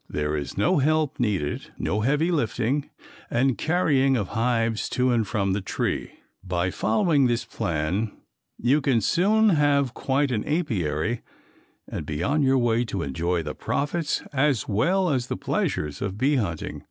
[0.09, 2.89] There is no help needed; no heavy lifting
[3.29, 6.13] and carrying of hives to and from the tree.
[6.43, 8.11] By following this plan
[8.57, 11.21] you can soon have quite an apiary
[11.87, 16.17] and be on your way to enjoy the profits as well as the pleasures of
[16.17, 16.79] bee hunting.